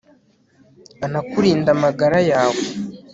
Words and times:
anakurindire 1.05 1.71
amagara 1.75 2.17
yawe 2.31 2.59